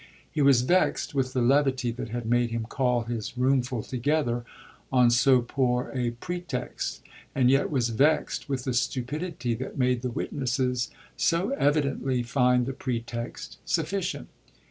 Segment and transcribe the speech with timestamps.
[0.31, 4.43] He was vexed with the levity that had made him call his roomful together
[4.91, 7.03] on so poor a pretext,
[7.35, 12.73] and yet was vexed with the stupidity that made the witnesses so evidently find the
[12.73, 14.27] pretext sufficient.